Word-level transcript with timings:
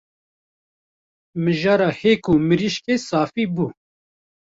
Mijara 1.43 1.89
hêk 1.99 2.23
û 2.31 2.33
mirîşkê 2.47 2.95
safî 3.07 3.45
bû 3.53 3.67